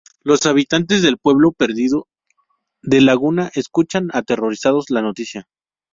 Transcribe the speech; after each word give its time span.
Los 0.23 0.47
habitantes 0.47 1.03
del 1.03 1.19
pueblo 1.19 1.51
perdido 1.51 2.07
de 2.81 3.01
Laguna 3.01 3.51
escuchan 3.53 4.07
aterrorizados 4.13 4.85
la 4.89 5.03
noticia. 5.03 5.47